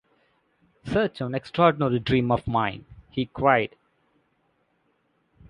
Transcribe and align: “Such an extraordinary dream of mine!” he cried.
“Such 0.83 1.21
an 1.21 1.35
extraordinary 1.35 1.99
dream 1.99 2.31
of 2.31 2.47
mine!” 2.47 2.87
he 3.11 3.27
cried. 3.27 3.75